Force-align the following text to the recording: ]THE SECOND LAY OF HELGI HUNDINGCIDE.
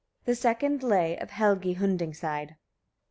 ]THE 0.25 0.33
SECOND 0.33 0.81
LAY 0.81 1.15
OF 1.19 1.29
HELGI 1.29 1.73
HUNDINGCIDE. 1.75 2.55